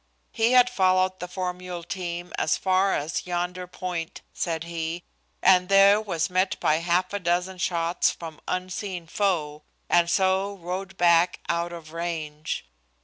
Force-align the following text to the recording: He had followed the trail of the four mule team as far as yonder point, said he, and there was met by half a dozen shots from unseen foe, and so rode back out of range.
He 0.31 0.53
had 0.53 0.67
followed 0.67 1.19
the 1.19 1.27
trail 1.27 1.27
of 1.27 1.27
the 1.27 1.27
four 1.35 1.53
mule 1.53 1.83
team 1.83 2.33
as 2.35 2.57
far 2.57 2.95
as 2.95 3.27
yonder 3.27 3.67
point, 3.67 4.21
said 4.33 4.63
he, 4.63 5.03
and 5.43 5.69
there 5.69 6.01
was 6.01 6.27
met 6.27 6.59
by 6.59 6.77
half 6.77 7.13
a 7.13 7.19
dozen 7.19 7.59
shots 7.59 8.09
from 8.09 8.41
unseen 8.47 9.05
foe, 9.05 9.61
and 9.91 10.09
so 10.09 10.55
rode 10.55 10.97
back 10.97 11.39
out 11.49 11.71
of 11.71 11.91
range. 11.93 12.65